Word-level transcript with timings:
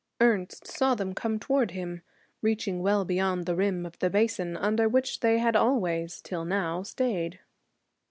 Ernest 0.19 0.65
saw 0.65 0.95
them 0.95 1.13
come 1.13 1.37
toward 1.37 1.69
him, 1.69 2.01
reaching 2.41 2.81
well 2.81 3.05
beyond 3.05 3.45
the 3.45 3.55
rim 3.55 3.85
of 3.85 3.99
the 3.99 4.09
basin 4.09 4.57
under 4.57 4.89
which 4.89 5.19
they 5.19 5.37
had 5.37 5.55
always, 5.55 6.21
till 6.23 6.43
now, 6.43 6.81
stayed. 6.81 7.39